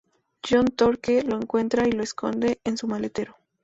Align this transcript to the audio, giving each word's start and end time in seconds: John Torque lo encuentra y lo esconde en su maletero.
John 0.43 0.65
Torque 0.65 1.21
lo 1.21 1.35
encuentra 1.37 1.87
y 1.87 1.91
lo 1.91 2.01
esconde 2.01 2.59
en 2.63 2.75
su 2.75 2.87
maletero. 2.87 3.37